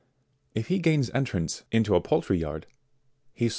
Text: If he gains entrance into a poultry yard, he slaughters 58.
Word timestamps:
If 0.55 0.69
he 0.69 0.79
gains 0.79 1.11
entrance 1.11 1.63
into 1.71 1.93
a 1.93 2.01
poultry 2.01 2.39
yard, 2.39 2.65
he 3.35 3.43
slaughters 3.43 3.47
58. 3.49 3.49